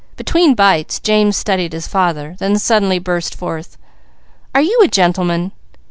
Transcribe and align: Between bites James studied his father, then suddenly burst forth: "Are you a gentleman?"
Between 0.15 0.55
bites 0.55 0.99
James 0.99 1.37
studied 1.37 1.73
his 1.73 1.85
father, 1.85 2.35
then 2.39 2.57
suddenly 2.57 2.97
burst 2.97 3.35
forth: 3.35 3.77
"Are 4.55 4.61
you 4.61 4.79
a 4.83 4.87
gentleman?" 4.87 5.51